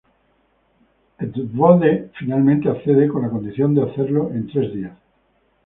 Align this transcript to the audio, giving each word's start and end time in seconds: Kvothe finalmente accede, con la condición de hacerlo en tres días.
Kvothe 1.19 2.09
finalmente 2.17 2.67
accede, 2.67 3.05
con 3.07 3.21
la 3.21 3.29
condición 3.29 3.75
de 3.75 3.83
hacerlo 3.83 4.31
en 4.31 4.47
tres 4.47 4.73
días. 4.73 4.97